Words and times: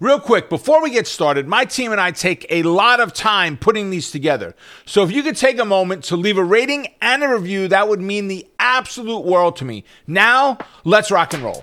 Real 0.00 0.18
quick, 0.18 0.48
before 0.48 0.82
we 0.82 0.88
get 0.92 1.06
started, 1.06 1.46
my 1.46 1.66
team 1.66 1.92
and 1.92 2.00
I 2.00 2.10
take 2.10 2.46
a 2.48 2.62
lot 2.62 3.00
of 3.00 3.12
time 3.12 3.58
putting 3.58 3.90
these 3.90 4.10
together. 4.10 4.56
So 4.86 5.02
if 5.02 5.12
you 5.12 5.22
could 5.22 5.36
take 5.36 5.58
a 5.58 5.64
moment 5.66 6.04
to 6.04 6.16
leave 6.16 6.38
a 6.38 6.42
rating 6.42 6.88
and 7.02 7.22
a 7.22 7.28
review, 7.28 7.68
that 7.68 7.86
would 7.86 8.00
mean 8.00 8.26
the 8.26 8.46
absolute 8.58 9.26
world 9.26 9.56
to 9.56 9.66
me. 9.66 9.84
Now, 10.06 10.56
let's 10.84 11.10
rock 11.10 11.34
and 11.34 11.42
roll. 11.42 11.62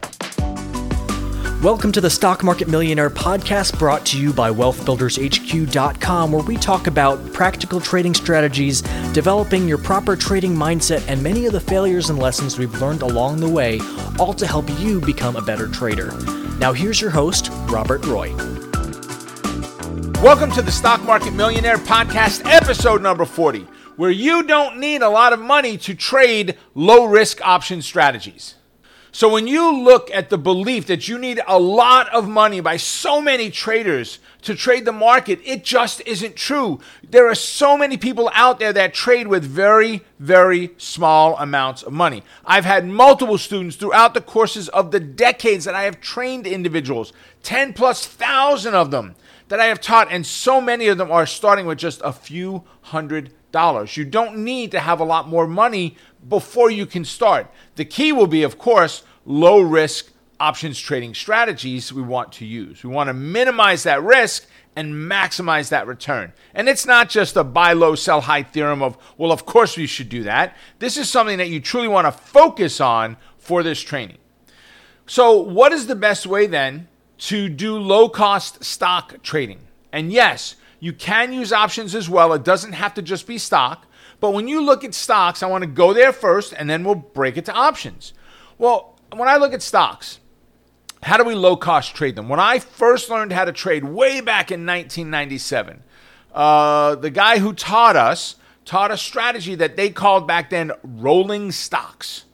Welcome 1.64 1.92
to 1.94 2.00
the 2.00 2.12
Stock 2.12 2.44
Market 2.44 2.68
Millionaire 2.68 3.10
podcast 3.10 3.80
brought 3.80 4.06
to 4.06 4.22
you 4.22 4.32
by 4.32 4.52
wealthbuildershq.com, 4.52 6.32
where 6.32 6.44
we 6.44 6.58
talk 6.58 6.86
about 6.86 7.34
practical 7.34 7.82
trading 7.82 8.14
strategies, 8.14 8.84
developing 9.14 9.68
your 9.68 9.80
proper 9.80 10.16
trading 10.16 10.54
mindset, 10.54 11.04
and 11.08 11.24
many 11.24 11.48
of 11.48 11.54
the 11.54 11.60
failures 11.60 12.12
and 12.12 12.20
lessons 12.20 12.60
we've 12.60 12.80
learned 12.80 13.02
along 13.02 13.40
the 13.40 13.50
way, 13.50 13.80
all 14.20 14.36
to 14.36 14.46
help 14.46 14.70
you 14.80 15.02
become 15.02 15.36
a 15.36 15.42
better 15.42 15.68
trader. 15.68 16.16
Now, 16.60 16.74
here's 16.74 17.02
your 17.02 17.10
host, 17.10 17.52
Robert 17.70 18.06
Roy. 18.06 18.34
Welcome 20.24 20.52
to 20.52 20.62
the 20.62 20.72
Stock 20.72 21.04
Market 21.04 21.34
Millionaire 21.34 21.78
Podcast, 21.78 22.42
episode 22.46 23.02
number 23.02 23.26
40, 23.26 23.68
where 23.98 24.10
you 24.10 24.44
don't 24.44 24.80
need 24.80 25.02
a 25.02 25.10
lot 25.10 25.34
of 25.34 25.40
money 25.40 25.78
to 25.80 25.94
trade 25.94 26.58
low 26.76 27.06
risk 27.06 27.40
option 27.46 27.82
strategies. 27.82 28.56
So, 29.18 29.30
when 29.30 29.48
you 29.48 29.76
look 29.76 30.12
at 30.12 30.30
the 30.30 30.38
belief 30.38 30.86
that 30.86 31.08
you 31.08 31.18
need 31.18 31.42
a 31.48 31.58
lot 31.58 32.08
of 32.14 32.30
money 32.30 32.60
by 32.60 32.78
so 32.78 33.20
many 33.20 33.50
traders 33.50 34.20
to 34.44 34.54
trade 34.54 34.86
the 34.86 34.92
market, 34.92 35.40
it 35.44 35.64
just 35.64 36.04
isn't 36.06 36.36
true. 36.36 36.80
There 37.10 37.28
are 37.28 37.34
so 37.34 37.76
many 37.76 37.98
people 37.98 38.30
out 38.36 38.60
there 38.60 38.72
that 38.74 38.94
trade 38.94 39.26
with 39.26 39.44
very, 39.44 40.04
very 40.20 40.70
small 40.78 41.36
amounts 41.40 41.82
of 41.82 41.94
money. 41.94 42.22
I've 42.46 42.66
had 42.66 42.86
multiple 42.86 43.40
students 43.40 43.76
throughout 43.76 44.14
the 44.14 44.22
courses 44.22 44.70
of 44.70 44.92
the 44.92 45.00
decades 45.00 45.66
that 45.66 45.74
I 45.74 45.86
have 45.86 46.00
trained 46.00 46.46
individuals, 46.46 47.12
10 47.42 47.74
plus 47.74 48.06
thousand 48.06 48.76
of 48.76 48.92
them 48.92 49.16
that 49.48 49.60
I 49.60 49.66
have 49.66 49.82
taught, 49.82 50.12
and 50.12 50.28
so 50.28 50.62
many 50.62 50.90
of 50.90 51.00
them 51.00 51.12
are 51.12 51.26
starting 51.26 51.66
with 51.66 51.80
just 51.80 52.02
a 52.04 52.14
few 52.14 52.66
hundred 52.82 53.34
dollars. 53.52 53.98
You 53.98 54.06
don't 54.06 54.44
need 54.44 54.72
to 54.72 54.80
have 54.80 55.00
a 55.00 55.04
lot 55.04 55.28
more 55.28 55.48
money 55.48 55.96
before 56.28 56.70
you 56.70 56.86
can 56.86 57.06
start. 57.06 57.48
The 57.76 57.86
key 57.86 58.12
will 58.12 58.28
be, 58.28 58.44
of 58.44 58.58
course, 58.58 59.04
low 59.28 59.60
risk 59.60 60.12
options 60.40 60.80
trading 60.80 61.14
strategies 61.14 61.92
we 61.92 62.02
want 62.02 62.32
to 62.32 62.46
use. 62.46 62.84
We 62.84 62.90
want 62.90 63.10
to 63.10 63.14
minimize 63.14 63.84
that 63.84 64.02
risk 64.02 64.48
and 64.76 64.94
maximize 64.94 65.70
that 65.70 65.88
return. 65.88 66.32
And 66.54 66.70
it's 66.70 66.86
not 66.86 67.10
just 67.10 67.36
a 67.36 67.44
buy 67.44 67.74
low, 67.74 67.96
sell 67.96 68.22
high 68.22 68.44
theorem 68.44 68.82
of, 68.82 68.98
well, 69.18 69.32
of 69.32 69.46
course 69.46 69.76
we 69.76 69.88
should 69.88 70.10
do 70.10 70.24
that. 70.24 70.56
This 70.80 70.98
is 70.98 71.10
something 71.10 71.40
that 71.40 71.50
you 71.50 71.60
truly 71.60 71.88
want 71.88 72.06
to 72.06 72.12
focus 72.12 72.80
on 72.80 73.18
for 73.38 73.64
this 73.64 73.82
training. 73.82 74.18
So, 75.08 75.38
what 75.40 75.72
is 75.72 75.88
the 75.88 75.96
best 75.96 76.28
way 76.28 76.48
then 76.48 76.88
to 77.20 77.50
do 77.50 77.78
low 77.78 78.10
cost 78.10 78.64
stock 78.64 79.22
trading? 79.24 79.60
And 79.92 80.12
yes, 80.12 80.56
you 80.80 80.94
can 80.94 81.34
use 81.34 81.52
options 81.52 81.96
as 81.96 82.10
well. 82.10 82.34
It 82.34 82.44
doesn't 82.44 82.74
have 82.74 82.94
to 82.96 83.02
just 83.02 83.26
be 83.26 83.38
stock. 83.38 83.88
But 84.20 84.32
when 84.32 84.48
you 84.48 84.62
look 84.62 84.84
at 84.84 84.94
stocks, 84.94 85.42
I 85.42 85.48
want 85.48 85.64
to 85.64 85.70
go 85.70 85.94
there 85.94 86.12
first 86.12 86.54
and 86.54 86.70
then 86.70 86.84
we'll 86.84 86.96
break 86.96 87.38
it 87.38 87.46
to 87.46 87.54
options. 87.54 88.14
Well, 88.58 88.97
when 89.16 89.28
I 89.28 89.38
look 89.38 89.54
at 89.54 89.62
stocks, 89.62 90.20
how 91.04 91.18
do 91.18 91.24
we 91.24 91.36
low 91.36 91.56
cost 91.56 91.96
trade 91.96 92.16
them? 92.16 92.30
When 92.30 92.40
I 92.40 92.60
first 92.60 93.10
learned 93.10 93.32
how 93.32 93.46
to 93.46 93.52
trade 93.52 93.84
way 93.84 94.22
back 94.22 94.52
in 94.52 94.66
1997, 94.66 95.84
uh, 96.34 96.96
the 96.96 97.10
guy 97.10 97.40
who 97.40 97.54
taught 97.54 97.96
us 97.96 98.36
taught 98.66 98.92
a 98.92 98.98
strategy 98.98 99.56
that 99.56 99.78
they 99.78 99.90
called 99.90 100.28
back 100.28 100.50
then 100.50 100.72
rolling 100.84 101.52
stocks. 101.52 102.26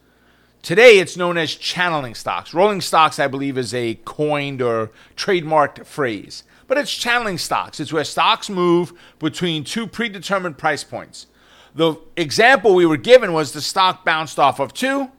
Today, 0.62 0.98
it's 0.98 1.16
known 1.16 1.36
as 1.36 1.54
channeling 1.54 2.14
stocks. 2.14 2.54
Rolling 2.54 2.80
stocks, 2.80 3.18
I 3.18 3.28
believe, 3.28 3.56
is 3.56 3.72
a 3.74 3.94
coined 4.04 4.60
or 4.60 4.90
trademarked 5.14 5.86
phrase, 5.86 6.42
but 6.66 6.78
it's 6.78 6.92
channeling 6.92 7.38
stocks. 7.38 7.78
It's 7.78 7.92
where 7.92 8.02
stocks 8.02 8.48
move 8.48 8.92
between 9.18 9.62
two 9.62 9.86
predetermined 9.86 10.58
price 10.58 10.82
points. 10.82 11.26
The 11.74 11.96
example 12.16 12.74
we 12.74 12.86
were 12.86 12.96
given 12.96 13.32
was 13.32 13.52
the 13.52 13.60
stock 13.60 14.04
bounced 14.04 14.38
off 14.38 14.58
of 14.58 14.72
two 14.72 15.10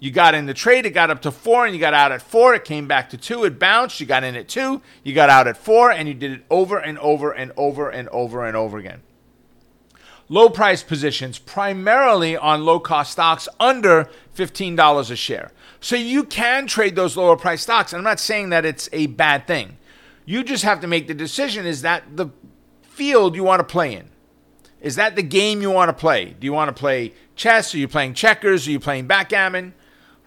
you 0.00 0.10
got 0.10 0.34
in 0.34 0.46
the 0.46 0.54
trade, 0.54 0.86
it 0.86 0.90
got 0.90 1.10
up 1.10 1.22
to 1.22 1.30
four, 1.30 1.66
and 1.66 1.74
you 1.74 1.80
got 1.80 1.94
out 1.94 2.10
at 2.10 2.22
four. 2.22 2.54
It 2.54 2.64
came 2.64 2.88
back 2.88 3.10
to 3.10 3.16
two, 3.16 3.44
it 3.44 3.58
bounced. 3.58 4.00
You 4.00 4.06
got 4.06 4.24
in 4.24 4.34
at 4.34 4.48
two, 4.48 4.80
you 5.04 5.14
got 5.14 5.28
out 5.30 5.46
at 5.46 5.56
four, 5.56 5.90
and 5.90 6.08
you 6.08 6.14
did 6.14 6.32
it 6.32 6.44
over 6.50 6.78
and 6.78 6.98
over 6.98 7.30
and 7.30 7.52
over 7.56 7.90
and 7.90 8.08
over 8.08 8.46
and 8.46 8.56
over 8.56 8.78
again. 8.78 9.02
Low 10.28 10.48
price 10.48 10.82
positions, 10.82 11.38
primarily 11.38 12.36
on 12.36 12.64
low 12.64 12.80
cost 12.80 13.12
stocks 13.12 13.48
under 13.58 14.08
$15 14.36 15.10
a 15.10 15.16
share. 15.16 15.52
So 15.80 15.96
you 15.96 16.24
can 16.24 16.66
trade 16.66 16.96
those 16.96 17.16
lower 17.16 17.36
price 17.36 17.62
stocks. 17.62 17.92
And 17.92 17.98
I'm 17.98 18.04
not 18.04 18.20
saying 18.20 18.50
that 18.50 18.64
it's 18.64 18.88
a 18.92 19.06
bad 19.06 19.46
thing. 19.46 19.76
You 20.24 20.44
just 20.44 20.62
have 20.62 20.80
to 20.80 20.86
make 20.86 21.08
the 21.08 21.14
decision 21.14 21.66
is 21.66 21.82
that 21.82 22.16
the 22.16 22.30
field 22.82 23.34
you 23.34 23.42
want 23.42 23.60
to 23.60 23.64
play 23.64 23.94
in? 23.94 24.10
Is 24.80 24.96
that 24.96 25.16
the 25.16 25.22
game 25.22 25.62
you 25.62 25.70
want 25.70 25.88
to 25.88 25.92
play? 25.92 26.36
Do 26.38 26.44
you 26.44 26.52
want 26.52 26.68
to 26.68 26.78
play 26.78 27.12
chess? 27.34 27.74
Are 27.74 27.78
you 27.78 27.88
playing 27.88 28.14
checkers? 28.14 28.68
Are 28.68 28.70
you 28.70 28.78
playing 28.78 29.06
backgammon? 29.06 29.74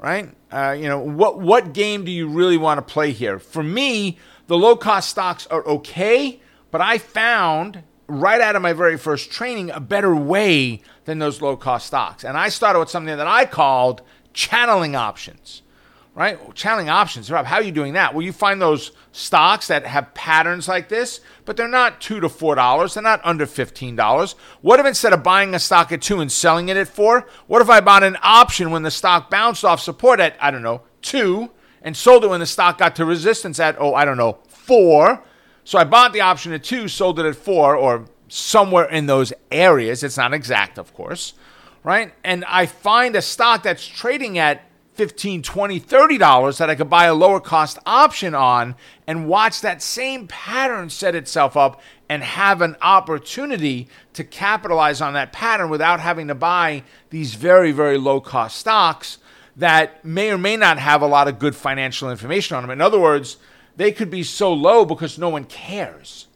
Right? 0.04 0.30
Uh, 0.52 0.76
you 0.78 0.88
know, 0.88 1.00
what 1.00 1.40
what 1.40 1.74
game 1.74 2.06
do 2.06 2.12
you 2.12 2.28
really 2.28 2.58
want 2.58 2.78
to 2.78 2.94
play 2.94 3.12
here? 3.12 3.40
For 3.40 3.64
me, 3.64 4.20
the 4.46 4.58
low 4.58 4.76
cost 4.76 5.10
stocks 5.10 5.48
are 5.48 5.66
okay, 5.66 6.40
but 6.70 6.82
I 6.82 7.00
found 7.00 7.82
right 8.08 8.42
out 8.42 8.56
of 8.56 8.62
my 8.62 8.74
very 8.74 8.98
first 8.98 9.32
training 9.32 9.72
a 9.72 9.80
better 9.80 10.14
way 10.14 10.82
than 11.06 11.20
those 11.20 11.42
low 11.42 11.56
cost 11.56 11.88
stocks, 11.88 12.24
and 12.24 12.38
I 12.38 12.50
started 12.50 12.80
with 12.80 12.90
something 12.90 13.18
that 13.18 13.26
I 13.26 13.46
called 13.46 14.02
channeling 14.34 14.96
options 14.96 15.63
right? 16.16 16.54
Channeling 16.54 16.90
options, 16.90 17.32
Rob, 17.32 17.46
how 17.46 17.56
are 17.56 17.64
you 17.64 17.72
doing 17.72 17.94
that? 17.94 18.14
Well, 18.14 18.22
you 18.22 18.32
find 18.32 18.62
those 18.62 18.92
stocks 19.12 19.68
that 19.68 19.86
have 19.86 20.14
patterns 20.14 20.68
like 20.68 20.90
this, 20.90 21.22
but 21.46 21.58
they're 21.58 21.68
not 21.68 22.02
two 22.02 22.20
to 22.20 22.30
four 22.30 22.56
dollars. 22.56 22.94
They're 22.94 23.04
not 23.04 23.22
under 23.24 23.46
fifteen 23.46 23.96
dollars. 23.96 24.36
What 24.62 24.80
if 24.80 24.86
instead 24.86 25.14
of 25.14 25.24
buying 25.24 25.56
a 25.56 25.60
stock 25.60 25.92
at 25.92 26.02
two 26.02 26.20
and 26.22 26.32
selling 26.32 26.70
it 26.70 26.78
at 26.78 26.88
four, 26.88 27.28
what 27.48 27.62
if 27.62 27.70
I 27.70 27.82
bought 27.82 28.04
an 28.04 28.18
option 28.22 28.72
when 28.72 28.84
the 28.84 28.92
stock 28.92 29.30
bounced 29.30 29.66
off 29.66 29.80
support 29.80 30.20
at 30.20 30.36
I 30.40 30.52
don't 30.52 30.64
know 30.64 30.82
two 31.02 31.52
and 31.82 31.98
sold 31.98 32.24
it 32.24 32.30
when 32.30 32.40
the 32.40 32.46
stock 32.46 32.78
got 32.78 32.96
to 32.98 33.06
resistance 33.06 33.60
at 33.60 33.76
oh 33.80 33.94
I 33.94 34.06
don't 34.06 34.18
know 34.18 34.40
four. 34.48 35.24
So 35.66 35.80
I 35.80 35.84
bought 35.84 36.14
the 36.14 36.22
option 36.22 36.52
at 36.54 36.64
two, 36.64 36.88
sold 36.88 37.20
it 37.20 37.26
at 37.26 37.36
four, 37.36 37.76
or 37.76 38.06
somewhere 38.28 38.90
in 38.90 39.06
those 39.06 39.32
areas. 39.50 40.04
It's 40.04 40.18
not 40.18 40.34
exact, 40.34 40.78
of 40.78 40.94
course, 40.94 41.34
right? 41.84 42.14
And 42.24 42.44
I 42.46 42.66
find 42.66 43.16
a 43.16 43.22
stock 43.22 43.64
that's 43.64 43.88
trading 43.88 44.38
at 44.38 44.62
15 44.94 45.42
20 45.42 45.80
30 45.80 46.18
dollars 46.18 46.58
that 46.58 46.70
i 46.70 46.76
could 46.76 46.90
buy 46.90 47.06
a 47.06 47.14
lower 47.14 47.40
cost 47.40 47.80
option 47.86 48.36
on 48.36 48.76
and 49.08 49.28
watch 49.28 49.62
that 49.62 49.82
same 49.82 50.28
pattern 50.28 50.90
set 50.90 51.16
itself 51.16 51.58
up 51.58 51.82
and 52.08 52.24
have 52.24 52.62
an 52.62 52.76
opportunity 52.82 53.88
to 54.14 54.24
capitalize 54.24 55.02
on 55.02 55.14
that 55.14 55.34
pattern 55.34 55.70
without 55.70 56.00
having 56.00 56.28
to 56.28 56.36
buy 56.36 56.84
these 57.10 57.34
very 57.34 57.72
very 57.72 57.98
low 57.98 58.22
cost 58.22 58.58
stocks 58.58 59.18
that 59.56 60.04
may 60.06 60.32
or 60.32 60.38
may 60.38 60.56
not 60.56 60.78
have 60.78 61.02
a 61.02 61.08
lot 61.08 61.28
of 61.28 61.38
good 61.38 61.56
financial 61.56 62.10
information 62.10 62.58
on 62.58 62.64
them. 62.64 62.72
In 62.72 62.82
other 62.82 63.00
words 63.00 63.38
they 63.76 63.92
could 63.92 64.12
be 64.12 64.24
so 64.24 64.54
low 64.54 64.86
because 64.86 65.18
no 65.18 65.30
one 65.30 65.46
cares 65.46 66.28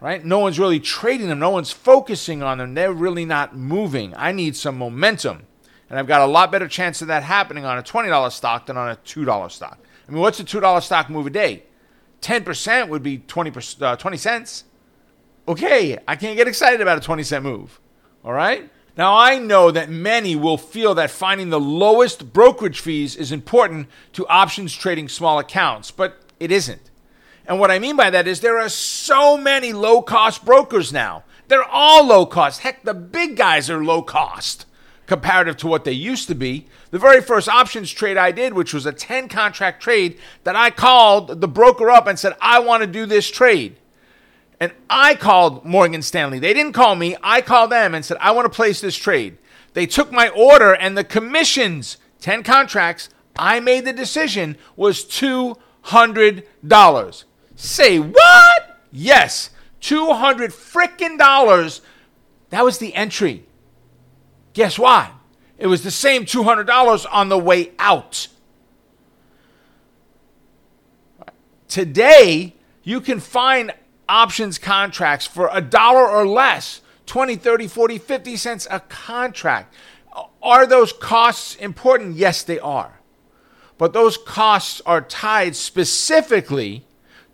right? 0.00 0.24
No 0.24 0.38
one's 0.38 0.60
really 0.60 0.78
trading 0.78 1.26
them. 1.26 1.40
No 1.40 1.50
one's 1.50 1.72
focusing 1.72 2.40
on 2.40 2.58
them. 2.58 2.74
They're 2.74 2.92
really 2.92 3.24
not 3.24 3.56
moving. 3.56 4.14
I 4.16 4.30
need 4.30 4.54
some 4.54 4.78
momentum 4.78 5.47
and 5.90 5.98
I've 5.98 6.06
got 6.06 6.20
a 6.20 6.26
lot 6.26 6.52
better 6.52 6.68
chance 6.68 7.00
of 7.02 7.08
that 7.08 7.22
happening 7.22 7.64
on 7.64 7.78
a 7.78 7.82
$20 7.82 8.32
stock 8.32 8.66
than 8.66 8.76
on 8.76 8.90
a 8.90 8.96
$2 8.96 9.50
stock. 9.50 9.78
I 10.06 10.12
mean, 10.12 10.20
what's 10.20 10.40
a 10.40 10.44
$2 10.44 10.82
stock 10.82 11.08
move 11.08 11.26
a 11.26 11.30
day? 11.30 11.64
10% 12.20 12.88
would 12.88 13.02
be 13.02 13.18
20, 13.18 13.52
uh, 13.80 13.96
20 13.96 14.16
cents. 14.16 14.64
Okay, 15.46 15.96
I 16.06 16.16
can't 16.16 16.36
get 16.36 16.48
excited 16.48 16.80
about 16.80 16.98
a 16.98 17.00
20 17.00 17.22
cent 17.22 17.44
move. 17.44 17.80
All 18.24 18.32
right? 18.32 18.70
Now, 18.96 19.16
I 19.16 19.38
know 19.38 19.70
that 19.70 19.88
many 19.88 20.34
will 20.34 20.58
feel 20.58 20.94
that 20.96 21.10
finding 21.10 21.50
the 21.50 21.60
lowest 21.60 22.32
brokerage 22.32 22.80
fees 22.80 23.14
is 23.14 23.30
important 23.30 23.86
to 24.14 24.26
options 24.26 24.74
trading 24.74 25.08
small 25.08 25.38
accounts, 25.38 25.90
but 25.90 26.18
it 26.40 26.50
isn't. 26.50 26.90
And 27.46 27.60
what 27.60 27.70
I 27.70 27.78
mean 27.78 27.96
by 27.96 28.10
that 28.10 28.26
is 28.26 28.40
there 28.40 28.58
are 28.58 28.68
so 28.68 29.38
many 29.38 29.72
low 29.72 30.02
cost 30.02 30.44
brokers 30.44 30.92
now. 30.92 31.24
They're 31.46 31.64
all 31.64 32.04
low 32.04 32.26
cost. 32.26 32.60
Heck, 32.60 32.82
the 32.82 32.92
big 32.92 33.36
guys 33.36 33.70
are 33.70 33.82
low 33.82 34.02
cost 34.02 34.66
comparative 35.08 35.56
to 35.56 35.66
what 35.66 35.84
they 35.84 35.92
used 35.92 36.28
to 36.28 36.34
be. 36.34 36.66
The 36.90 36.98
very 36.98 37.20
first 37.20 37.48
options 37.48 37.90
trade 37.90 38.16
I 38.16 38.30
did, 38.30 38.52
which 38.52 38.74
was 38.74 38.86
a 38.86 38.92
10 38.92 39.28
contract 39.28 39.82
trade, 39.82 40.18
that 40.44 40.54
I 40.54 40.70
called 40.70 41.40
the 41.40 41.48
broker 41.48 41.90
up 41.90 42.06
and 42.06 42.18
said, 42.18 42.36
I 42.40 42.60
want 42.60 42.82
to 42.82 42.86
do 42.86 43.06
this 43.06 43.30
trade. 43.30 43.76
And 44.60 44.72
I 44.90 45.14
called 45.14 45.64
Morgan 45.64 46.02
Stanley. 46.02 46.38
They 46.38 46.52
didn't 46.52 46.74
call 46.74 46.94
me. 46.94 47.16
I 47.22 47.40
called 47.40 47.72
them 47.72 47.94
and 47.94 48.04
said, 48.04 48.18
I 48.20 48.32
want 48.32 48.44
to 48.44 48.54
place 48.54 48.82
this 48.82 48.96
trade. 48.96 49.38
They 49.72 49.86
took 49.86 50.12
my 50.12 50.28
order 50.28 50.74
and 50.74 50.96
the 50.96 51.04
commissions, 51.04 51.96
10 52.20 52.42
contracts, 52.42 53.08
I 53.38 53.60
made 53.60 53.86
the 53.86 53.92
decision 53.92 54.56
was 54.76 55.04
$200. 55.04 57.24
Say 57.56 57.98
what? 57.98 58.80
Yes, 58.92 59.50
200 59.80 60.50
freaking 60.50 61.18
dollars. 61.18 61.80
That 62.50 62.64
was 62.64 62.78
the 62.78 62.94
entry. 62.94 63.44
Guess 64.58 64.76
what? 64.76 65.12
It 65.56 65.68
was 65.68 65.84
the 65.84 65.90
same 65.92 66.24
$200 66.24 67.06
on 67.12 67.28
the 67.28 67.38
way 67.38 67.70
out. 67.78 68.26
Today, 71.68 72.56
You 72.82 73.00
can 73.00 73.20
find 73.20 73.72
options 74.08 74.58
contracts 74.58 75.28
for 75.28 75.48
a 75.52 75.60
dollar 75.60 76.08
or 76.08 76.26
less 76.26 76.80
20, 77.06 77.36
30, 77.36 77.68
40, 77.68 77.98
50 77.98 78.36
cents 78.36 78.66
a 78.68 78.80
contract. 78.80 79.72
Are 80.42 80.66
those 80.66 80.92
costs 80.92 81.54
important? 81.54 82.16
Yes, 82.16 82.42
they 82.42 82.58
are. 82.58 82.98
But 83.76 83.92
those 83.92 84.16
costs 84.16 84.82
are 84.84 85.02
tied 85.02 85.54
specifically 85.54 86.84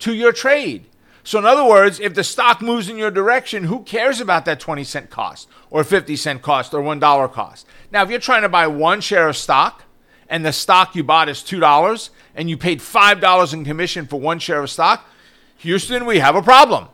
to 0.00 0.12
your 0.12 0.32
trade. 0.32 0.84
So, 1.26 1.38
in 1.38 1.46
other 1.46 1.64
words, 1.64 2.00
if 2.00 2.12
the 2.12 2.22
stock 2.22 2.60
moves 2.60 2.90
in 2.90 2.98
your 2.98 3.10
direction, 3.10 3.64
who 3.64 3.80
cares 3.80 4.20
about 4.20 4.44
that 4.44 4.60
20 4.60 4.84
cent 4.84 5.08
cost 5.08 5.48
or 5.70 5.82
50 5.82 6.16
cent 6.16 6.42
cost 6.42 6.74
or 6.74 6.82
$1 6.82 7.32
cost? 7.32 7.66
Now, 7.90 8.02
if 8.02 8.10
you're 8.10 8.20
trying 8.20 8.42
to 8.42 8.48
buy 8.50 8.66
one 8.66 9.00
share 9.00 9.26
of 9.26 9.36
stock 9.36 9.84
and 10.28 10.44
the 10.44 10.52
stock 10.52 10.94
you 10.94 11.02
bought 11.02 11.30
is 11.30 11.38
$2 11.38 12.10
and 12.34 12.50
you 12.50 12.58
paid 12.58 12.80
$5 12.80 13.54
in 13.54 13.64
commission 13.64 14.06
for 14.06 14.20
one 14.20 14.38
share 14.38 14.62
of 14.62 14.70
stock, 14.70 15.08
Houston, 15.56 16.04
we 16.04 16.18
have 16.18 16.36
a 16.36 16.42
problem 16.42 16.88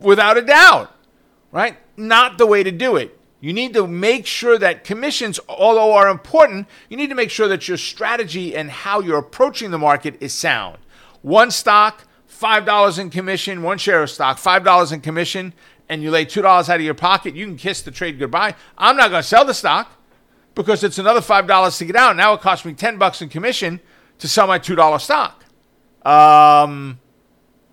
without 0.00 0.38
a 0.38 0.42
doubt, 0.42 0.94
right? 1.50 1.76
Not 1.96 2.38
the 2.38 2.46
way 2.46 2.62
to 2.62 2.70
do 2.70 2.94
it. 2.94 3.18
You 3.40 3.52
need 3.52 3.74
to 3.74 3.88
make 3.88 4.26
sure 4.26 4.58
that 4.58 4.84
commissions, 4.84 5.40
although 5.48 5.92
are 5.92 6.08
important, 6.08 6.68
you 6.88 6.96
need 6.96 7.08
to 7.08 7.16
make 7.16 7.30
sure 7.30 7.48
that 7.48 7.66
your 7.66 7.78
strategy 7.78 8.54
and 8.54 8.70
how 8.70 9.00
you're 9.00 9.18
approaching 9.18 9.72
the 9.72 9.78
market 9.78 10.16
is 10.20 10.32
sound. 10.32 10.78
One 11.22 11.50
stock, 11.50 12.04
$5 12.38 12.98
in 12.98 13.10
commission, 13.10 13.62
one 13.62 13.78
share 13.78 14.02
of 14.02 14.10
stock, 14.10 14.38
$5 14.38 14.92
in 14.92 15.00
commission, 15.00 15.54
and 15.88 16.02
you 16.02 16.10
lay 16.10 16.24
$2 16.24 16.44
out 16.44 16.68
of 16.68 16.80
your 16.80 16.94
pocket, 16.94 17.34
you 17.34 17.46
can 17.46 17.56
kiss 17.56 17.82
the 17.82 17.90
trade 17.90 18.18
goodbye. 18.18 18.54
I'm 18.76 18.96
not 18.96 19.10
going 19.10 19.22
to 19.22 19.28
sell 19.28 19.44
the 19.44 19.54
stock 19.54 19.92
because 20.54 20.82
it's 20.84 20.98
another 20.98 21.20
$5 21.20 21.78
to 21.78 21.84
get 21.84 21.96
out. 21.96 22.16
Now 22.16 22.34
it 22.34 22.40
costs 22.40 22.64
me 22.64 22.72
10 22.72 22.98
bucks 22.98 23.22
in 23.22 23.28
commission 23.28 23.80
to 24.18 24.28
sell 24.28 24.46
my 24.46 24.58
$2 24.58 25.00
stock. 25.00 25.44
Um, 26.04 27.00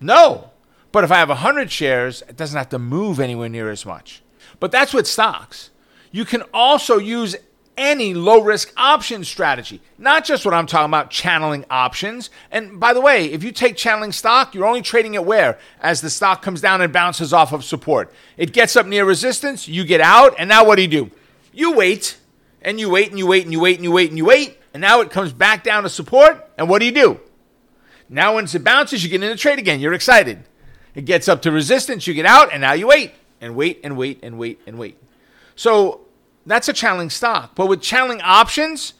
no. 0.00 0.50
But 0.92 1.04
if 1.04 1.10
I 1.10 1.16
have 1.16 1.28
100 1.28 1.70
shares, 1.72 2.22
it 2.28 2.36
doesn't 2.36 2.56
have 2.56 2.68
to 2.68 2.78
move 2.78 3.18
anywhere 3.18 3.48
near 3.48 3.70
as 3.70 3.84
much. 3.84 4.22
But 4.60 4.70
that's 4.70 4.94
with 4.94 5.06
stocks. 5.06 5.70
You 6.12 6.24
can 6.24 6.42
also 6.52 6.98
use 6.98 7.34
any 7.76 8.14
low 8.14 8.40
risk 8.40 8.72
option 8.76 9.24
strategy, 9.24 9.80
not 9.98 10.24
just 10.24 10.44
what 10.44 10.54
I'm 10.54 10.66
talking 10.66 10.90
about, 10.90 11.10
channeling 11.10 11.64
options. 11.70 12.30
And 12.50 12.78
by 12.78 12.92
the 12.92 13.00
way, 13.00 13.26
if 13.26 13.42
you 13.42 13.52
take 13.52 13.76
channeling 13.76 14.12
stock, 14.12 14.54
you're 14.54 14.66
only 14.66 14.82
trading 14.82 15.14
it 15.14 15.24
where? 15.24 15.58
As 15.80 16.00
the 16.00 16.10
stock 16.10 16.42
comes 16.42 16.60
down 16.60 16.80
and 16.80 16.92
bounces 16.92 17.32
off 17.32 17.52
of 17.52 17.64
support. 17.64 18.12
It 18.36 18.52
gets 18.52 18.76
up 18.76 18.86
near 18.86 19.04
resistance, 19.04 19.68
you 19.68 19.84
get 19.84 20.00
out, 20.00 20.34
and 20.38 20.48
now 20.48 20.64
what 20.64 20.76
do 20.76 20.82
you 20.82 20.88
do? 20.88 21.10
You 21.52 21.72
wait, 21.72 22.16
and 22.62 22.80
you 22.80 22.90
wait, 22.90 23.10
and 23.10 23.18
you 23.18 23.26
wait, 23.26 23.44
and 23.44 23.52
you 23.52 23.60
wait, 23.60 23.76
and 23.76 23.84
you 23.84 23.92
wait, 23.92 24.08
and 24.08 24.18
you 24.18 24.24
wait, 24.24 24.58
and 24.72 24.80
now 24.80 25.00
it 25.00 25.10
comes 25.10 25.32
back 25.32 25.62
down 25.64 25.82
to 25.84 25.88
support, 25.88 26.50
and 26.58 26.68
what 26.68 26.80
do 26.80 26.86
you 26.86 26.92
do? 26.92 27.20
Now, 28.08 28.34
once 28.34 28.54
it 28.54 28.64
bounces, 28.64 29.02
you 29.02 29.10
get 29.10 29.22
in 29.22 29.30
the 29.30 29.36
trade 29.36 29.58
again. 29.58 29.80
You're 29.80 29.94
excited. 29.94 30.44
It 30.94 31.04
gets 31.04 31.28
up 31.28 31.42
to 31.42 31.50
resistance, 31.50 32.06
you 32.06 32.14
get 32.14 32.26
out, 32.26 32.52
and 32.52 32.60
now 32.60 32.72
you 32.72 32.86
wait, 32.86 33.12
and 33.40 33.56
wait, 33.56 33.80
and 33.82 33.96
wait, 33.96 34.20
and 34.22 34.38
wait, 34.38 34.60
and 34.66 34.78
wait. 34.78 34.98
So, 35.56 36.03
that's 36.46 36.68
a 36.68 36.72
channeling 36.72 37.10
stock. 37.10 37.54
But 37.54 37.66
with 37.66 37.80
channeling 37.80 38.20
options, 38.22 38.94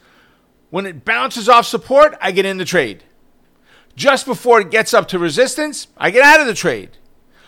when 0.69 0.85
it 0.85 1.05
bounces 1.05 1.47
off 1.47 1.65
support, 1.65 2.17
I 2.21 2.31
get 2.31 2.45
in 2.45 2.57
the 2.57 2.65
trade. 2.65 3.03
Just 3.95 4.25
before 4.25 4.59
it 4.59 4.71
gets 4.71 4.93
up 4.93 5.07
to 5.09 5.19
resistance, 5.19 5.87
I 5.97 6.11
get 6.11 6.23
out 6.23 6.41
of 6.41 6.47
the 6.47 6.53
trade. 6.53 6.97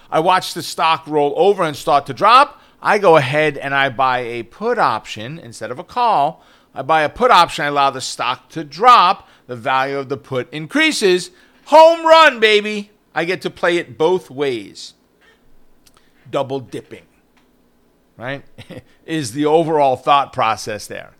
I 0.09 0.19
watch 0.19 0.53
the 0.53 0.63
stock 0.63 1.05
roll 1.07 1.33
over 1.35 1.63
and 1.63 1.75
start 1.75 2.05
to 2.05 2.13
drop. 2.13 2.61
I 2.81 2.99
go 2.99 3.17
ahead 3.17 3.57
and 3.57 3.73
I 3.73 3.89
buy 3.89 4.19
a 4.19 4.43
put 4.43 4.77
option 4.77 5.39
instead 5.39 5.71
of 5.71 5.79
a 5.79 5.83
call. 5.83 6.43
I 6.73 6.83
buy 6.83 7.01
a 7.01 7.09
put 7.09 7.31
option, 7.31 7.65
I 7.65 7.69
allow 7.69 7.89
the 7.89 8.01
stock 8.01 8.49
to 8.49 8.63
drop. 8.63 9.27
The 9.47 9.55
value 9.55 9.97
of 9.97 10.09
the 10.09 10.17
put 10.17 10.51
increases. 10.53 11.31
Home 11.65 12.05
run, 12.05 12.39
baby. 12.39 12.91
I 13.15 13.25
get 13.25 13.41
to 13.41 13.49
play 13.49 13.77
it 13.77 13.97
both 13.97 14.29
ways. 14.29 14.93
Double 16.29 16.59
dipping 16.59 17.07
right? 18.17 18.43
is 19.05 19.31
the 19.31 19.45
overall 19.45 19.95
thought 19.95 20.33
process 20.33 20.87
there. 20.87 21.13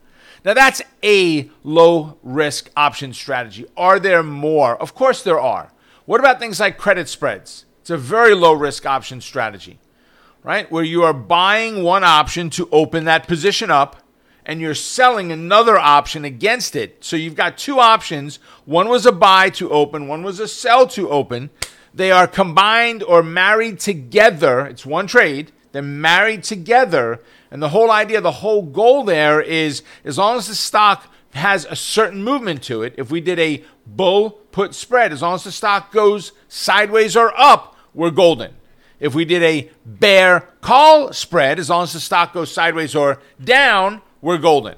Now, 0.43 0.53
that's 0.53 0.81
a 1.03 1.49
low 1.63 2.17
risk 2.23 2.69
option 2.75 3.13
strategy. 3.13 3.65
Are 3.75 3.99
there 3.99 4.23
more? 4.23 4.75
Of 4.81 4.95
course, 4.95 5.23
there 5.23 5.39
are. 5.39 5.71
What 6.05 6.19
about 6.19 6.39
things 6.39 6.59
like 6.59 6.77
credit 6.77 7.09
spreads? 7.09 7.65
It's 7.81 7.89
a 7.89 7.97
very 7.97 8.33
low 8.33 8.53
risk 8.53 8.85
option 8.85 9.19
strategy, 9.21 9.79
right? 10.43 10.71
Where 10.71 10.83
you 10.83 11.03
are 11.03 11.13
buying 11.13 11.83
one 11.83 12.03
option 12.03 12.49
to 12.51 12.69
open 12.71 13.05
that 13.05 13.27
position 13.27 13.71
up 13.71 13.97
and 14.45 14.61
you're 14.61 14.73
selling 14.73 15.31
another 15.31 15.77
option 15.77 16.23
against 16.23 16.75
it. 16.77 17.03
So 17.03 17.17
you've 17.17 17.35
got 17.35 17.57
two 17.57 17.79
options. 17.79 18.39
One 18.63 18.87
was 18.87 19.05
a 19.05 19.11
buy 19.11 19.49
to 19.51 19.69
open, 19.69 20.07
one 20.07 20.23
was 20.23 20.39
a 20.39 20.47
sell 20.47 20.87
to 20.87 21.09
open. 21.09 21.49
They 21.93 22.11
are 22.11 22.27
combined 22.27 23.03
or 23.03 23.23
married 23.23 23.79
together. 23.79 24.65
It's 24.65 24.85
one 24.85 25.07
trade 25.07 25.51
they're 25.71 25.81
married 25.81 26.43
together. 26.43 27.21
And 27.51 27.61
the 27.61 27.69
whole 27.69 27.91
idea, 27.91 28.21
the 28.21 28.31
whole 28.31 28.61
goal 28.61 29.03
there 29.03 29.41
is 29.41 29.83
as 30.03 30.17
long 30.17 30.37
as 30.37 30.47
the 30.47 30.55
stock 30.55 31.11
has 31.33 31.65
a 31.65 31.75
certain 31.75 32.23
movement 32.23 32.63
to 32.63 32.83
it, 32.83 32.95
if 32.97 33.11
we 33.11 33.21
did 33.21 33.39
a 33.39 33.63
bull 33.85 34.31
put 34.51 34.73
spread, 34.73 35.11
as 35.11 35.21
long 35.21 35.35
as 35.35 35.43
the 35.43 35.51
stock 35.51 35.91
goes 35.91 36.31
sideways 36.47 37.15
or 37.15 37.37
up, 37.39 37.75
we're 37.93 38.11
golden. 38.11 38.53
If 38.99 39.13
we 39.13 39.25
did 39.25 39.43
a 39.43 39.69
bear 39.85 40.41
call 40.61 41.13
spread, 41.13 41.59
as 41.59 41.69
long 41.69 41.83
as 41.83 41.93
the 41.93 41.99
stock 41.99 42.33
goes 42.33 42.51
sideways 42.51 42.95
or 42.95 43.21
down, 43.43 44.01
we're 44.21 44.39
golden. 44.39 44.75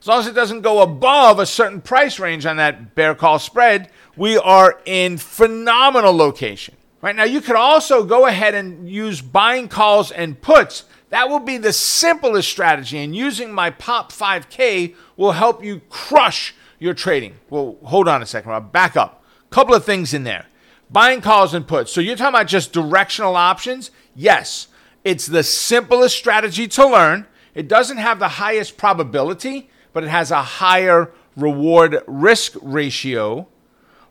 As 0.00 0.06
long 0.06 0.20
as 0.20 0.26
it 0.26 0.34
doesn't 0.34 0.62
go 0.62 0.82
above 0.82 1.38
a 1.38 1.46
certain 1.46 1.80
price 1.80 2.18
range 2.18 2.46
on 2.46 2.56
that 2.56 2.94
bear 2.94 3.14
call 3.14 3.38
spread, 3.38 3.90
we 4.16 4.36
are 4.36 4.80
in 4.84 5.18
phenomenal 5.18 6.14
location. 6.14 6.76
Right 7.02 7.16
now, 7.16 7.24
you 7.24 7.40
could 7.40 7.56
also 7.56 8.04
go 8.04 8.26
ahead 8.26 8.54
and 8.54 8.88
use 8.88 9.20
buying 9.20 9.66
calls 9.66 10.12
and 10.12 10.40
puts. 10.40 10.84
That 11.10 11.28
will 11.28 11.40
be 11.40 11.58
the 11.58 11.72
simplest 11.72 12.48
strategy, 12.48 12.98
and 12.98 13.14
using 13.14 13.52
my 13.52 13.70
Pop 13.70 14.12
5K 14.12 14.94
will 15.16 15.32
help 15.32 15.64
you 15.64 15.80
crush 15.90 16.54
your 16.78 16.94
trading. 16.94 17.34
Well, 17.50 17.76
hold 17.82 18.06
on 18.06 18.22
a 18.22 18.26
second. 18.26 18.52
I'll 18.52 18.60
back 18.60 18.96
up. 18.96 19.24
Couple 19.50 19.74
of 19.74 19.84
things 19.84 20.14
in 20.14 20.22
there. 20.22 20.46
Buying 20.90 21.20
calls 21.20 21.54
and 21.54 21.66
puts. 21.66 21.92
So 21.92 22.00
you're 22.00 22.16
talking 22.16 22.34
about 22.34 22.46
just 22.46 22.72
directional 22.72 23.34
options? 23.34 23.90
Yes. 24.14 24.68
It's 25.04 25.26
the 25.26 25.42
simplest 25.42 26.16
strategy 26.16 26.68
to 26.68 26.86
learn. 26.86 27.26
It 27.54 27.66
doesn't 27.66 27.96
have 27.96 28.20
the 28.20 28.28
highest 28.28 28.76
probability, 28.76 29.68
but 29.92 30.04
it 30.04 30.08
has 30.08 30.30
a 30.30 30.42
higher 30.42 31.10
reward 31.36 31.98
risk 32.06 32.56
ratio 32.62 33.48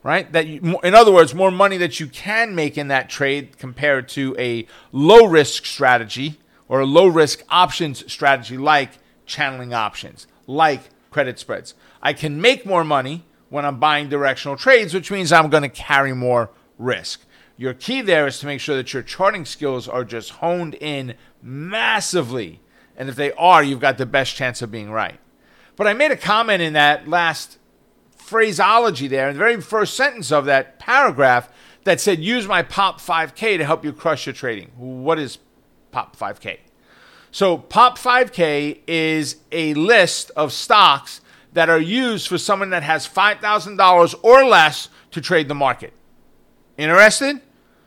right? 0.03 0.31
That 0.31 0.47
you, 0.47 0.79
in 0.83 0.93
other 0.93 1.11
words, 1.11 1.33
more 1.33 1.51
money 1.51 1.77
that 1.77 1.99
you 1.99 2.07
can 2.07 2.55
make 2.55 2.77
in 2.77 2.87
that 2.87 3.09
trade 3.09 3.57
compared 3.57 4.09
to 4.09 4.35
a 4.39 4.67
low 4.91 5.25
risk 5.25 5.65
strategy 5.65 6.39
or 6.67 6.79
a 6.79 6.85
low 6.85 7.07
risk 7.07 7.43
options 7.49 8.09
strategy 8.11 8.57
like 8.57 8.91
channeling 9.25 9.73
options, 9.73 10.27
like 10.47 10.81
credit 11.09 11.37
spreads. 11.37 11.75
I 12.01 12.13
can 12.13 12.41
make 12.41 12.65
more 12.65 12.83
money 12.83 13.25
when 13.49 13.65
I'm 13.65 13.79
buying 13.79 14.09
directional 14.09 14.57
trades, 14.57 14.93
which 14.93 15.11
means 15.11 15.31
I'm 15.31 15.49
going 15.49 15.63
to 15.63 15.69
carry 15.69 16.13
more 16.13 16.49
risk. 16.77 17.21
Your 17.57 17.73
key 17.73 18.01
there 18.01 18.25
is 18.25 18.39
to 18.39 18.45
make 18.45 18.59
sure 18.59 18.77
that 18.77 18.93
your 18.93 19.03
charting 19.03 19.45
skills 19.45 19.87
are 19.87 20.03
just 20.03 20.31
honed 20.31 20.75
in 20.75 21.15
massively. 21.43 22.59
And 22.97 23.09
if 23.09 23.15
they 23.15 23.33
are, 23.33 23.63
you've 23.63 23.79
got 23.79 23.97
the 23.97 24.05
best 24.05 24.35
chance 24.35 24.61
of 24.61 24.71
being 24.71 24.89
right. 24.89 25.19
But 25.75 25.87
I 25.87 25.93
made 25.93 26.11
a 26.11 26.17
comment 26.17 26.61
in 26.61 26.73
that 26.73 27.07
last 27.07 27.57
phraseology 28.31 29.09
there 29.09 29.27
in 29.27 29.35
the 29.35 29.39
very 29.39 29.59
first 29.59 29.95
sentence 29.95 30.31
of 30.31 30.45
that 30.45 30.79
paragraph 30.79 31.51
that 31.83 31.99
said, 31.99 32.19
use 32.19 32.47
my 32.47 32.63
POP 32.63 33.01
5K 33.01 33.57
to 33.57 33.65
help 33.65 33.83
you 33.83 33.91
crush 33.91 34.25
your 34.25 34.31
trading. 34.31 34.71
What 34.77 35.19
is 35.19 35.37
POP 35.91 36.15
5K? 36.15 36.59
So, 37.31 37.57
POP 37.57 37.97
5K 37.97 38.83
is 38.87 39.35
a 39.51 39.73
list 39.73 40.31
of 40.37 40.53
stocks 40.53 41.19
that 41.51 41.69
are 41.69 41.79
used 41.79 42.29
for 42.29 42.37
someone 42.37 42.69
that 42.69 42.83
has 42.83 43.05
$5,000 43.05 44.15
or 44.23 44.45
less 44.45 44.87
to 45.11 45.19
trade 45.19 45.49
the 45.49 45.55
market. 45.55 45.91
Interested? 46.77 47.41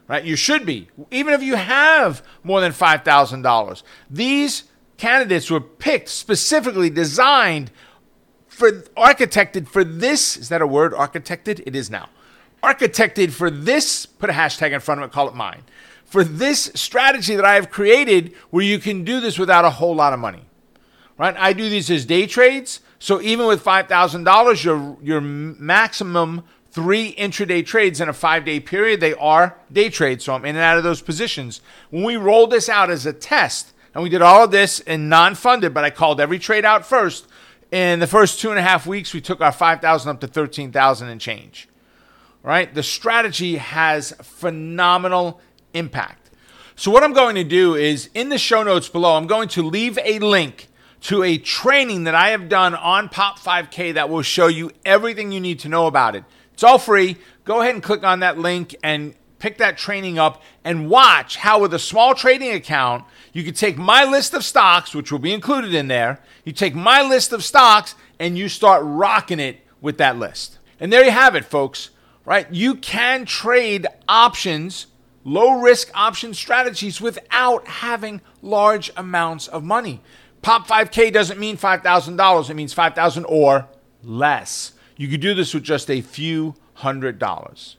Right? 0.07 0.25
You 0.25 0.37
should 0.37 0.67
be, 0.67 0.89
even 1.11 1.33
if 1.33 1.43
you 1.43 1.55
have 1.55 2.23
more 2.43 2.61
than 2.61 2.73
$5,000. 2.73 3.83
These 4.11 4.65
candidates 4.99 5.51
were 5.51 5.63
picked 5.63 6.11
specifically 6.11 6.91
designed 6.91 7.71
for 8.55 8.73
architected 8.97 9.69
for 9.69 9.85
this. 9.85 10.37
Is 10.37 10.49
that 10.49 10.63
a 10.63 10.67
word? 10.67 10.93
Architected? 10.93 11.63
It 11.67 11.75
is 11.75 11.91
now. 11.91 12.09
Architected 12.63 13.31
for 13.31 13.51
this. 13.51 14.07
Put 14.07 14.31
a 14.31 14.33
hashtag 14.33 14.73
in 14.73 14.81
front 14.81 15.01
of 15.01 15.09
it. 15.09 15.13
Call 15.13 15.29
it 15.29 15.35
mine. 15.35 15.63
For 16.05 16.25
this 16.25 16.71
strategy 16.75 17.35
that 17.37 17.45
I 17.45 17.55
have 17.55 17.71
created, 17.71 18.35
where 18.51 18.65
you 18.65 18.79
can 18.79 19.05
do 19.05 19.21
this 19.21 19.39
without 19.39 19.65
a 19.65 19.71
whole 19.71 19.95
lot 19.95 20.13
of 20.13 20.21
money. 20.21 20.45
Right? 21.19 21.35
I 21.37 21.53
do 21.53 21.69
these 21.69 21.91
as 21.91 22.05
day 22.05 22.27
trades. 22.27 22.81
So 22.99 23.21
even 23.21 23.47
with 23.47 23.61
five 23.61 23.89
thousand 23.89 24.25
dollars, 24.25 24.65
your 24.65 24.97
your 25.03 25.21
maximum 25.21 26.45
three 26.71 27.15
intraday 27.15 27.65
trades 27.65 28.01
in 28.01 28.09
a 28.09 28.13
five 28.13 28.45
day 28.45 28.61
period, 28.61 29.01
they 29.01 29.15
are 29.15 29.57
day 29.73 29.91
trades. 29.91 30.25
So 30.25 30.35
I'm 30.35 30.45
in 30.45 30.57
and 30.57 30.65
out 30.65 30.79
of 30.79 30.85
those 30.85 31.03
positions. 31.03 31.61
When 31.91 32.03
we 32.03 32.17
rolled 32.17 32.51
this 32.51 32.69
out 32.69 32.91
as 32.91 33.07
a 33.07 33.13
test, 33.13 33.75
and 33.95 34.03
we 34.03 34.09
did 34.09 34.23
all 34.23 34.45
of 34.45 34.51
this 34.51 34.81
in 34.81 35.09
non 35.09 35.35
funded, 35.35 35.73
but 35.73 35.85
I 35.85 35.91
called 35.91 36.21
every 36.21 36.39
trade 36.39 36.65
out 36.65 36.85
first. 36.85 37.27
In 37.75 37.99
the 37.99 38.07
first 38.07 38.39
two 38.39 38.51
and 38.51 38.59
a 38.61 38.63
half 38.63 38.87
weeks, 38.87 39.13
we 39.13 39.21
took 39.21 39.41
our 39.41 39.51
5,000 39.51 40.09
up 40.09 40.21
to 40.21 40.29
13,000 40.29 41.09
and 41.09 41.21
change. 41.21 41.69
right? 42.41 42.73
The 42.73 42.85
strategy 42.85 43.57
has 43.57 44.13
phenomenal 44.23 45.41
impact. 45.73 46.31
So, 46.77 46.93
what 46.93 47.03
I'm 47.03 47.13
going 47.13 47.35
to 47.35 47.43
do 47.43 47.75
is 47.75 48.11
in 48.15 48.29
the 48.29 48.39
show 48.39 48.63
notes 48.63 48.89
below, 48.89 49.17
I'm 49.17 49.27
going 49.27 49.49
to 49.49 49.63
leave 49.65 49.99
a 50.05 50.21
link 50.21 50.69
to 51.01 51.25
a 51.25 51.37
training 51.37 52.05
that 52.05 52.15
I 52.15 52.29
have 52.29 52.49
done 52.49 52.77
on 52.77 53.09
Pop 53.09 53.41
5K 53.41 53.95
that 53.95 54.09
will 54.09 54.23
show 54.23 54.47
you 54.47 54.71
everything 54.85 55.33
you 55.33 55.41
need 55.41 55.59
to 55.61 55.69
know 55.69 55.89
about 55.89 56.15
it. 56.15 56.23
It's 56.53 56.63
all 56.63 56.79
free. 56.79 57.17
Go 57.45 57.61
ahead 57.61 57.75
and 57.75 57.83
click 57.83 58.05
on 58.05 58.21
that 58.21 58.39
link 58.39 58.77
and 58.85 59.17
pick 59.45 59.59
that 59.59 59.77
training 59.77 60.19
up 60.19 60.43
and 60.65 60.89
watch 60.89 61.37
how, 61.37 61.61
with 61.61 61.75
a 61.75 61.79
small 61.79 62.15
trading 62.15 62.55
account, 62.55 63.05
you 63.35 63.45
can 63.45 63.53
take 63.53 63.77
my 63.77 64.03
list 64.03 64.33
of 64.33 64.43
stocks, 64.43 64.95
which 64.95 65.13
will 65.13 65.19
be 65.19 65.35
included 65.35 65.75
in 65.75 65.87
there. 65.87 66.19
You 66.47 66.53
take 66.55 66.75
my 66.75 67.03
list 67.03 67.31
of 67.31 67.45
stocks 67.45 67.95
and 68.19 68.39
you 68.39 68.49
start 68.49 68.81
rocking 68.87 69.39
it 69.39 69.61
with 69.83 69.99
that 69.99 70.19
list. 70.19 70.59
And 70.81 70.91
there 70.91 71.05
you 71.05 71.11
have 71.11 71.35
it, 71.35 71.45
folks, 71.45 71.91
right? 72.25 72.51
You 72.51 72.77
can 72.77 73.27
trade 73.27 73.87
options 74.09 74.87
low 75.25 75.61
risk 75.61 75.91
option 75.95 76.33
strategies 76.33 77.03
without 77.03 77.69
having 77.69 78.23
large 78.41 78.91
amounts 78.97 79.47
of 79.47 79.63
money. 79.63 80.01
Pop 80.41 80.67
5K 80.67 81.13
doesn't 81.13 81.39
mean 81.39 81.59
$5,000, 81.59 82.49
it 82.51 82.55
means 82.55 82.73
5000 82.73 83.25
or 83.27 83.69
less. 84.03 84.73
You 84.97 85.09
could 85.09 85.21
do 85.21 85.35
this 85.35 85.53
with 85.53 85.65
just 85.65 85.91
a 85.91 86.01
few 86.01 86.55
hundred 86.75 87.19
dollars. 87.19 87.77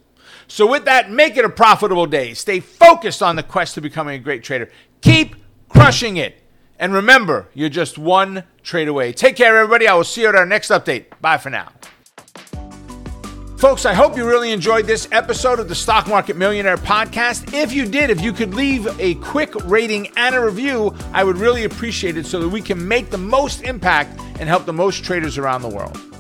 So, 0.48 0.68
with 0.68 0.86
that, 0.86 1.12
make 1.12 1.38
it 1.38 1.46
a 1.46 1.50
profitable 1.50 2.06
day. 2.06 2.34
Stay 2.34 2.60
focused 2.60 3.22
on 3.22 3.36
the 3.36 3.44
quest 3.44 3.76
to 3.76 3.82
becoming 3.82 4.16
a 4.16 4.20
great 4.20 4.44
trader. 4.44 4.70
Keep 5.02 5.36
crushing 5.70 6.18
it. 6.18 6.42
And 6.78 6.94
remember, 6.94 7.50
you're 7.54 7.70
just 7.70 7.98
one 7.98 8.44
trade 8.64 8.88
away. 8.88 9.14
Take 9.14 9.36
care, 9.36 9.58
everybody. 9.58 9.88
I 9.88 9.94
will 9.94 10.04
see 10.04 10.22
you 10.22 10.28
at 10.28 10.36
our 10.36 10.46
next 10.46 10.70
update. 10.70 11.06
Bye 11.22 11.38
for 11.38 11.50
now. 11.50 11.72
Folks, 13.58 13.86
I 13.86 13.94
hope 13.94 14.18
you 14.18 14.28
really 14.28 14.52
enjoyed 14.52 14.86
this 14.86 15.08
episode 15.14 15.60
of 15.60 15.70
the 15.70 15.76
Stock 15.76 16.08
Market 16.08 16.36
Millionaire 16.36 16.76
Podcast. 16.76 17.54
If 17.54 17.72
you 17.72 17.86
did, 17.86 18.10
if 18.10 18.20
you 18.20 18.34
could 18.34 18.54
leave 18.54 18.88
a 19.00 19.16
quick 19.16 19.56
rating 19.64 20.10
and 20.18 20.36
a 20.36 20.42
review, 20.42 20.94
I 21.14 21.24
would 21.24 21.38
really 21.38 21.64
appreciate 21.64 22.18
it 22.18 22.26
so 22.26 22.42
that 22.42 22.50
we 22.50 22.62
can 22.62 22.86
make 22.86 23.10
the 23.10 23.18
most 23.18 23.62
impact 23.62 24.20
and 24.40 24.50
help 24.50 24.66
the 24.66 24.74
most 24.74 25.06
traders 25.06 25.38
around 25.38 25.62
the 25.62 25.70
world. 25.70 26.15